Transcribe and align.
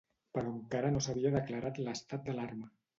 Però 0.37 0.53
encara 0.53 0.91
no 0.97 1.03
s’havia 1.09 1.35
declarat 1.37 1.81
l’estat 1.87 2.29
d’alarma. 2.29 2.77